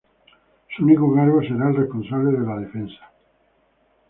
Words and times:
Un 0.79 0.79
único 0.87 1.13
cargo 1.13 1.41
será 1.43 1.67
el 1.69 1.75
responsable 1.77 2.31
de 2.31 2.43
la 2.43 2.55
defensa. 2.57 3.11